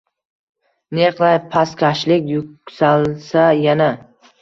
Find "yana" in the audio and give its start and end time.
3.63-3.97